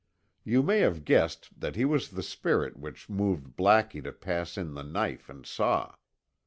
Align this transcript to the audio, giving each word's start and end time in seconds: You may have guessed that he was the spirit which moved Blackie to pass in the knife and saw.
You 0.43 0.63
may 0.63 0.79
have 0.79 1.05
guessed 1.05 1.59
that 1.59 1.75
he 1.75 1.85
was 1.85 2.09
the 2.09 2.23
spirit 2.23 2.75
which 2.75 3.07
moved 3.07 3.55
Blackie 3.55 4.03
to 4.05 4.11
pass 4.11 4.57
in 4.57 4.73
the 4.73 4.81
knife 4.81 5.29
and 5.29 5.45
saw. 5.45 5.93